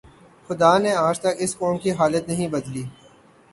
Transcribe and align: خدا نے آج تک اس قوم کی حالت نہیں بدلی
خدا 0.49 0.71
نے 0.83 0.91
آج 1.07 1.15
تک 1.23 1.33
اس 1.43 1.51
قوم 1.57 1.77
کی 1.83 1.91
حالت 1.99 2.23
نہیں 2.29 2.47
بدلی 2.47 2.83